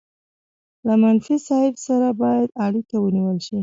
له 0.85 0.93
مفتي 1.01 1.35
صاحب 1.47 1.75
سره 1.87 2.07
باید 2.21 2.49
اړیکه 2.65 2.95
ونیول 2.99 3.37
شي. 3.47 3.57